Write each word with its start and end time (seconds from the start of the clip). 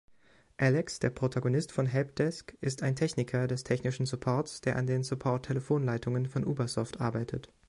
Alex, 0.57 0.97
der 0.97 1.11
Protagonist 1.11 1.71
von 1.71 1.85
„Help 1.85 2.15
Desk“, 2.15 2.57
ist 2.59 2.81
ein 2.81 2.95
Techniker 2.95 3.45
des 3.45 3.63
technischen 3.63 4.07
Supports, 4.07 4.59
der 4.61 4.75
an 4.77 4.87
den 4.87 5.03
Support-Telefonleitungen 5.03 6.25
von 6.25 6.43
Ubersoft 6.43 6.99
arbeitet. 6.99 7.53